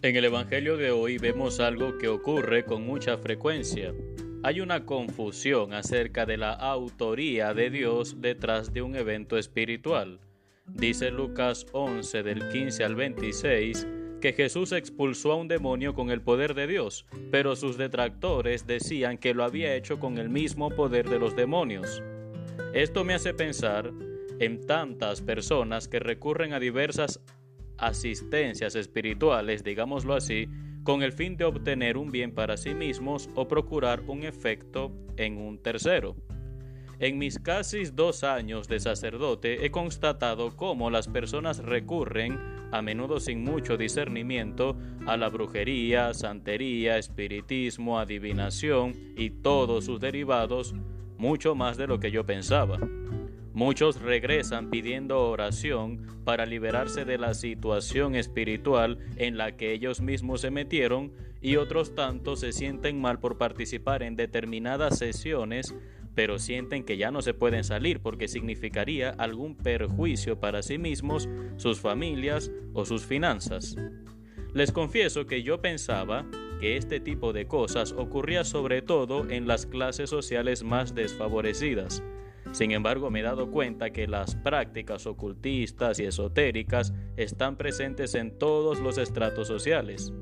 En 0.00 0.14
el 0.14 0.24
Evangelio 0.24 0.76
de 0.76 0.92
hoy 0.92 1.18
vemos 1.18 1.58
algo 1.58 1.98
que 1.98 2.06
ocurre 2.06 2.64
con 2.64 2.86
mucha 2.86 3.18
frecuencia. 3.18 3.92
Hay 4.44 4.60
una 4.60 4.86
confusión 4.86 5.74
acerca 5.74 6.24
de 6.24 6.36
la 6.36 6.52
autoría 6.52 7.52
de 7.52 7.68
Dios 7.68 8.20
detrás 8.20 8.72
de 8.72 8.80
un 8.80 8.94
evento 8.94 9.36
espiritual. 9.36 10.20
Dice 10.66 11.10
Lucas 11.10 11.66
11 11.72 12.22
del 12.22 12.48
15 12.48 12.84
al 12.84 12.94
26 12.94 13.88
que 14.20 14.32
Jesús 14.32 14.70
expulsó 14.70 15.32
a 15.32 15.36
un 15.36 15.48
demonio 15.48 15.94
con 15.94 16.10
el 16.10 16.20
poder 16.20 16.54
de 16.54 16.68
Dios, 16.68 17.04
pero 17.32 17.56
sus 17.56 17.76
detractores 17.76 18.68
decían 18.68 19.18
que 19.18 19.34
lo 19.34 19.42
había 19.42 19.74
hecho 19.74 19.98
con 19.98 20.18
el 20.18 20.28
mismo 20.28 20.70
poder 20.70 21.08
de 21.08 21.18
los 21.18 21.34
demonios. 21.34 22.04
Esto 22.72 23.02
me 23.02 23.14
hace 23.14 23.34
pensar 23.34 23.92
en 24.38 24.64
tantas 24.64 25.22
personas 25.22 25.88
que 25.88 25.98
recurren 25.98 26.52
a 26.52 26.60
diversas 26.60 27.20
asistencias 27.78 28.74
espirituales, 28.74 29.64
digámoslo 29.64 30.14
así, 30.14 30.48
con 30.82 31.02
el 31.02 31.12
fin 31.12 31.36
de 31.36 31.44
obtener 31.44 31.96
un 31.96 32.10
bien 32.10 32.32
para 32.32 32.56
sí 32.56 32.74
mismos 32.74 33.28
o 33.34 33.46
procurar 33.46 34.02
un 34.06 34.24
efecto 34.24 34.92
en 35.16 35.38
un 35.38 35.58
tercero. 35.58 36.16
En 37.00 37.16
mis 37.16 37.38
casi 37.38 37.84
dos 37.84 38.24
años 38.24 38.66
de 38.66 38.80
sacerdote 38.80 39.64
he 39.64 39.70
constatado 39.70 40.56
cómo 40.56 40.90
las 40.90 41.06
personas 41.06 41.58
recurren, 41.58 42.38
a 42.72 42.82
menudo 42.82 43.20
sin 43.20 43.44
mucho 43.44 43.76
discernimiento, 43.76 44.76
a 45.06 45.16
la 45.16 45.28
brujería, 45.28 46.12
santería, 46.12 46.98
espiritismo, 46.98 48.00
adivinación 48.00 48.94
y 49.16 49.30
todos 49.30 49.84
sus 49.84 50.00
derivados, 50.00 50.74
mucho 51.16 51.54
más 51.54 51.76
de 51.76 51.86
lo 51.86 52.00
que 52.00 52.10
yo 52.10 52.26
pensaba. 52.26 52.78
Muchos 53.58 54.00
regresan 54.00 54.70
pidiendo 54.70 55.20
oración 55.20 56.22
para 56.24 56.46
liberarse 56.46 57.04
de 57.04 57.18
la 57.18 57.34
situación 57.34 58.14
espiritual 58.14 59.00
en 59.16 59.36
la 59.36 59.56
que 59.56 59.72
ellos 59.72 60.00
mismos 60.00 60.42
se 60.42 60.52
metieron 60.52 61.12
y 61.42 61.56
otros 61.56 61.92
tantos 61.96 62.38
se 62.38 62.52
sienten 62.52 63.00
mal 63.00 63.18
por 63.18 63.36
participar 63.36 64.04
en 64.04 64.14
determinadas 64.14 64.96
sesiones 64.96 65.74
pero 66.14 66.38
sienten 66.38 66.84
que 66.84 66.98
ya 66.98 67.10
no 67.10 67.20
se 67.20 67.34
pueden 67.34 67.64
salir 67.64 67.98
porque 67.98 68.28
significaría 68.28 69.10
algún 69.10 69.56
perjuicio 69.56 70.38
para 70.38 70.62
sí 70.62 70.78
mismos, 70.78 71.28
sus 71.56 71.80
familias 71.80 72.52
o 72.74 72.84
sus 72.84 73.06
finanzas. 73.06 73.74
Les 74.54 74.70
confieso 74.70 75.26
que 75.26 75.42
yo 75.42 75.60
pensaba 75.60 76.24
que 76.60 76.76
este 76.76 77.00
tipo 77.00 77.32
de 77.32 77.48
cosas 77.48 77.90
ocurría 77.90 78.44
sobre 78.44 78.82
todo 78.82 79.28
en 79.28 79.48
las 79.48 79.66
clases 79.66 80.10
sociales 80.10 80.62
más 80.62 80.94
desfavorecidas, 80.94 82.04
sin 82.52 82.72
embargo, 82.72 83.10
me 83.10 83.20
he 83.20 83.22
dado 83.22 83.50
cuenta 83.50 83.90
que 83.90 84.06
las 84.06 84.34
prácticas 84.36 85.06
ocultistas 85.06 85.98
y 86.00 86.04
esotéricas 86.04 86.92
están 87.16 87.56
presentes 87.56 88.14
en 88.14 88.38
todos 88.38 88.80
los 88.80 88.98
estratos 88.98 89.46
sociales. 89.46 90.12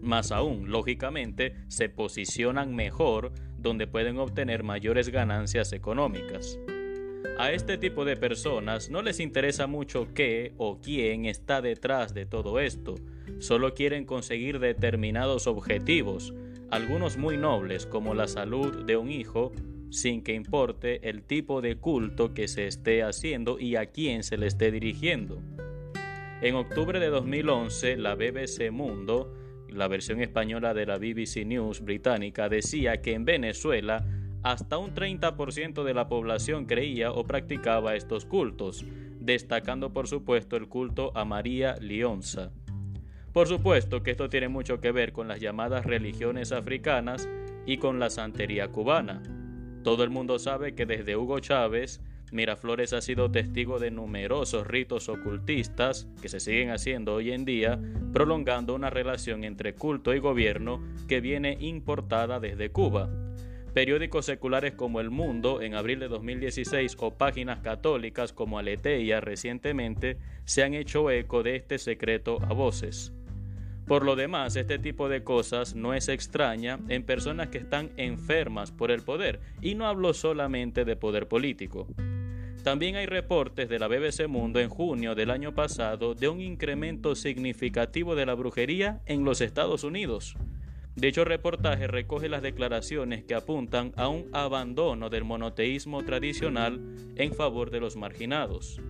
Más 0.00 0.32
aún, 0.32 0.70
lógicamente, 0.70 1.56
se 1.68 1.88
posicionan 1.88 2.74
mejor 2.74 3.32
donde 3.58 3.86
pueden 3.86 4.18
obtener 4.18 4.62
mayores 4.62 5.08
ganancias 5.08 5.72
económicas. 5.72 6.58
A 7.38 7.52
este 7.52 7.76
tipo 7.76 8.04
de 8.04 8.16
personas 8.16 8.88
no 8.88 9.02
les 9.02 9.20
interesa 9.20 9.66
mucho 9.66 10.08
qué 10.14 10.54
o 10.56 10.80
quién 10.80 11.26
está 11.26 11.60
detrás 11.60 12.14
de 12.14 12.24
todo 12.24 12.60
esto, 12.60 12.94
solo 13.40 13.74
quieren 13.74 14.06
conseguir 14.06 14.58
determinados 14.58 15.46
objetivos, 15.46 16.32
algunos 16.70 17.18
muy 17.18 17.36
nobles 17.36 17.84
como 17.84 18.14
la 18.14 18.26
salud 18.26 18.84
de 18.86 18.96
un 18.96 19.10
hijo, 19.10 19.52
sin 19.96 20.22
que 20.22 20.34
importe 20.34 21.08
el 21.08 21.22
tipo 21.22 21.62
de 21.62 21.76
culto 21.76 22.34
que 22.34 22.48
se 22.48 22.66
esté 22.66 23.02
haciendo 23.02 23.58
y 23.58 23.76
a 23.76 23.86
quién 23.86 24.24
se 24.24 24.36
le 24.36 24.46
esté 24.46 24.70
dirigiendo. 24.70 25.40
En 26.42 26.54
octubre 26.54 27.00
de 27.00 27.08
2011, 27.08 27.96
la 27.96 28.14
BBC 28.14 28.70
Mundo, 28.70 29.32
la 29.70 29.88
versión 29.88 30.20
española 30.20 30.74
de 30.74 30.84
la 30.84 30.98
BBC 30.98 31.46
News 31.46 31.80
británica, 31.80 32.50
decía 32.50 33.00
que 33.00 33.14
en 33.14 33.24
Venezuela 33.24 34.04
hasta 34.42 34.76
un 34.76 34.94
30% 34.94 35.82
de 35.82 35.94
la 35.94 36.08
población 36.08 36.66
creía 36.66 37.10
o 37.10 37.24
practicaba 37.24 37.96
estos 37.96 38.26
cultos, 38.26 38.84
destacando 39.18 39.94
por 39.94 40.08
supuesto 40.08 40.58
el 40.58 40.68
culto 40.68 41.10
a 41.14 41.24
María 41.24 41.76
Lionza. 41.80 42.52
Por 43.32 43.48
supuesto 43.48 44.02
que 44.02 44.10
esto 44.10 44.28
tiene 44.28 44.48
mucho 44.48 44.78
que 44.78 44.92
ver 44.92 45.14
con 45.14 45.26
las 45.26 45.40
llamadas 45.40 45.86
religiones 45.86 46.52
africanas 46.52 47.26
y 47.64 47.78
con 47.78 47.98
la 47.98 48.10
santería 48.10 48.68
cubana, 48.68 49.22
todo 49.86 50.02
el 50.02 50.10
mundo 50.10 50.40
sabe 50.40 50.74
que 50.74 50.84
desde 50.84 51.14
Hugo 51.14 51.38
Chávez, 51.38 52.00
Miraflores 52.32 52.92
ha 52.92 53.00
sido 53.00 53.30
testigo 53.30 53.78
de 53.78 53.92
numerosos 53.92 54.66
ritos 54.66 55.08
ocultistas 55.08 56.08
que 56.20 56.28
se 56.28 56.40
siguen 56.40 56.70
haciendo 56.70 57.14
hoy 57.14 57.30
en 57.30 57.44
día, 57.44 57.78
prolongando 58.12 58.74
una 58.74 58.90
relación 58.90 59.44
entre 59.44 59.76
culto 59.76 60.12
y 60.12 60.18
gobierno 60.18 60.82
que 61.06 61.20
viene 61.20 61.56
importada 61.60 62.40
desde 62.40 62.70
Cuba. 62.70 63.08
Periódicos 63.74 64.26
seculares 64.26 64.74
como 64.74 64.98
El 64.98 65.10
Mundo 65.10 65.62
en 65.62 65.76
abril 65.76 66.00
de 66.00 66.08
2016 66.08 66.96
o 66.98 67.14
páginas 67.14 67.60
católicas 67.60 68.32
como 68.32 68.58
Aleteia 68.58 69.20
recientemente 69.20 70.18
se 70.46 70.64
han 70.64 70.74
hecho 70.74 71.12
eco 71.12 71.44
de 71.44 71.54
este 71.54 71.78
secreto 71.78 72.38
a 72.42 72.52
voces. 72.54 73.15
Por 73.86 74.04
lo 74.04 74.16
demás, 74.16 74.56
este 74.56 74.80
tipo 74.80 75.08
de 75.08 75.22
cosas 75.22 75.76
no 75.76 75.94
es 75.94 76.08
extraña 76.08 76.80
en 76.88 77.04
personas 77.04 77.48
que 77.50 77.58
están 77.58 77.92
enfermas 77.96 78.72
por 78.72 78.90
el 78.90 79.02
poder, 79.02 79.40
y 79.62 79.76
no 79.76 79.86
hablo 79.86 80.12
solamente 80.12 80.84
de 80.84 80.96
poder 80.96 81.28
político. 81.28 81.86
También 82.64 82.96
hay 82.96 83.06
reportes 83.06 83.68
de 83.68 83.78
la 83.78 83.86
BBC 83.86 84.26
Mundo 84.26 84.58
en 84.58 84.70
junio 84.70 85.14
del 85.14 85.30
año 85.30 85.54
pasado 85.54 86.16
de 86.16 86.28
un 86.28 86.40
incremento 86.40 87.14
significativo 87.14 88.16
de 88.16 88.26
la 88.26 88.34
brujería 88.34 89.02
en 89.06 89.24
los 89.24 89.40
Estados 89.40 89.84
Unidos. 89.84 90.34
Dicho 90.96 91.24
reportaje 91.24 91.86
recoge 91.86 92.28
las 92.28 92.42
declaraciones 92.42 93.22
que 93.22 93.34
apuntan 93.34 93.92
a 93.96 94.08
un 94.08 94.30
abandono 94.32 95.10
del 95.10 95.22
monoteísmo 95.22 96.02
tradicional 96.04 96.80
en 97.14 97.32
favor 97.34 97.70
de 97.70 97.78
los 97.78 97.94
marginados. 97.94 98.80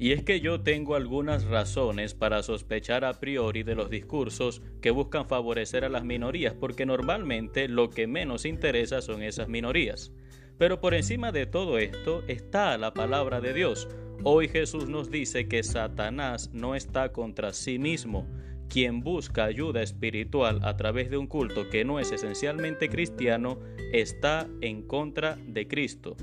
Y 0.00 0.12
es 0.12 0.22
que 0.22 0.40
yo 0.40 0.62
tengo 0.62 0.94
algunas 0.94 1.44
razones 1.44 2.14
para 2.14 2.42
sospechar 2.42 3.04
a 3.04 3.20
priori 3.20 3.64
de 3.64 3.74
los 3.74 3.90
discursos 3.90 4.62
que 4.80 4.90
buscan 4.90 5.28
favorecer 5.28 5.84
a 5.84 5.90
las 5.90 6.04
minorías, 6.04 6.54
porque 6.54 6.86
normalmente 6.86 7.68
lo 7.68 7.90
que 7.90 8.06
menos 8.06 8.46
interesa 8.46 9.02
son 9.02 9.22
esas 9.22 9.48
minorías. 9.48 10.10
Pero 10.56 10.80
por 10.80 10.94
encima 10.94 11.32
de 11.32 11.44
todo 11.44 11.76
esto 11.76 12.22
está 12.28 12.78
la 12.78 12.94
palabra 12.94 13.42
de 13.42 13.52
Dios. 13.52 13.88
Hoy 14.24 14.48
Jesús 14.48 14.88
nos 14.88 15.10
dice 15.10 15.48
que 15.48 15.62
Satanás 15.62 16.48
no 16.54 16.74
está 16.74 17.12
contra 17.12 17.52
sí 17.52 17.78
mismo. 17.78 18.26
Quien 18.70 19.02
busca 19.02 19.44
ayuda 19.44 19.82
espiritual 19.82 20.60
a 20.62 20.78
través 20.78 21.10
de 21.10 21.18
un 21.18 21.26
culto 21.26 21.68
que 21.68 21.84
no 21.84 22.00
es 22.00 22.10
esencialmente 22.10 22.88
cristiano 22.88 23.58
está 23.92 24.48
en 24.62 24.80
contra 24.80 25.36
de 25.46 25.68
Cristo. 25.68 26.16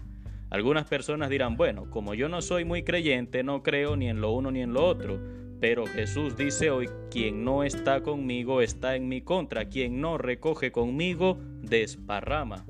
Algunas 0.50 0.86
personas 0.86 1.30
dirán, 1.30 1.58
bueno, 1.58 1.90
como 1.90 2.14
yo 2.14 2.30
no 2.30 2.42
soy 2.42 2.64
muy 2.64 2.84
creyente, 2.84 3.44
no 3.44 3.64
creo 3.64 3.98
ni 3.98 4.08
en 4.10 4.22
lo 4.22 4.32
uno 4.32 4.52
ni 4.52 4.62
en 4.62 4.74
lo 4.74 4.86
otro. 4.86 5.20
Pero 5.60 5.86
Jesús 5.88 6.38
dice 6.38 6.70
hoy, 6.70 6.88
quien 7.10 7.44
no 7.44 7.64
está 7.64 8.02
conmigo 8.02 8.62
está 8.62 8.96
en 8.96 9.10
mi 9.10 9.22
contra, 9.22 9.66
quien 9.66 10.00
no 10.00 10.18
recoge 10.18 10.72
conmigo 10.72 11.40
desparrama. 11.62 12.66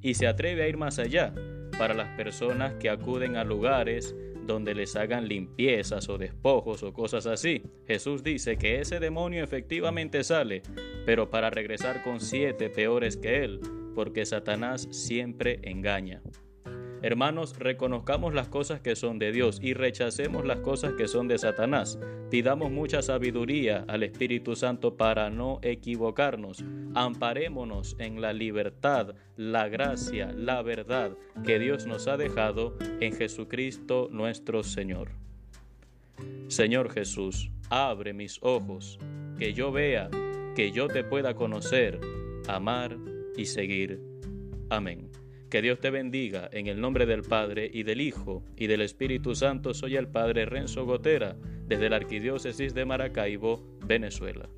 Y 0.00 0.14
se 0.14 0.26
atreve 0.26 0.62
a 0.62 0.68
ir 0.68 0.76
más 0.76 0.98
allá, 0.98 1.32
para 1.78 1.94
las 1.94 2.08
personas 2.16 2.74
que 2.74 2.88
acuden 2.88 3.36
a 3.36 3.44
lugares 3.44 4.14
donde 4.46 4.74
les 4.74 4.94
hagan 4.96 5.28
limpiezas 5.28 6.08
o 6.08 6.18
despojos 6.18 6.82
o 6.82 6.92
cosas 6.92 7.26
así. 7.26 7.62
Jesús 7.86 8.22
dice 8.22 8.56
que 8.56 8.80
ese 8.80 9.00
demonio 9.00 9.42
efectivamente 9.42 10.22
sale, 10.24 10.62
pero 11.06 11.30
para 11.30 11.50
regresar 11.50 12.02
con 12.02 12.20
siete 12.20 12.70
peores 12.70 13.16
que 13.16 13.44
él, 13.44 13.60
porque 13.94 14.26
Satanás 14.26 14.88
siempre 14.90 15.60
engaña. 15.62 16.22
Hermanos, 17.04 17.58
reconozcamos 17.58 18.32
las 18.32 18.48
cosas 18.48 18.80
que 18.80 18.96
son 18.96 19.18
de 19.18 19.30
Dios 19.30 19.58
y 19.60 19.74
rechacemos 19.74 20.46
las 20.46 20.60
cosas 20.60 20.94
que 20.94 21.06
son 21.06 21.28
de 21.28 21.36
Satanás. 21.36 21.98
Pidamos 22.30 22.70
mucha 22.70 23.02
sabiduría 23.02 23.84
al 23.88 24.04
Espíritu 24.04 24.56
Santo 24.56 24.96
para 24.96 25.28
no 25.28 25.58
equivocarnos. 25.60 26.64
Amparémonos 26.94 27.94
en 27.98 28.22
la 28.22 28.32
libertad, 28.32 29.14
la 29.36 29.68
gracia, 29.68 30.32
la 30.32 30.62
verdad 30.62 31.14
que 31.44 31.58
Dios 31.58 31.84
nos 31.84 32.08
ha 32.08 32.16
dejado 32.16 32.74
en 33.00 33.14
Jesucristo 33.14 34.08
nuestro 34.10 34.62
Señor. 34.62 35.10
Señor 36.48 36.90
Jesús, 36.90 37.50
abre 37.68 38.14
mis 38.14 38.38
ojos, 38.40 38.98
que 39.38 39.52
yo 39.52 39.72
vea, 39.72 40.08
que 40.56 40.72
yo 40.72 40.88
te 40.88 41.04
pueda 41.04 41.34
conocer, 41.34 42.00
amar 42.48 42.96
y 43.36 43.44
seguir. 43.44 44.00
Amén. 44.70 45.23
Que 45.50 45.62
Dios 45.62 45.78
te 45.78 45.90
bendiga 45.90 46.48
en 46.52 46.66
el 46.66 46.80
nombre 46.80 47.06
del 47.06 47.22
Padre 47.22 47.70
y 47.72 47.84
del 47.84 48.00
Hijo 48.00 48.44
y 48.56 48.66
del 48.66 48.80
Espíritu 48.80 49.34
Santo. 49.34 49.74
Soy 49.74 49.96
el 49.96 50.08
Padre 50.08 50.46
Renzo 50.46 50.84
Gotera 50.84 51.36
desde 51.66 51.88
la 51.88 51.96
Arquidiócesis 51.96 52.74
de 52.74 52.84
Maracaibo, 52.84 53.78
Venezuela. 53.86 54.48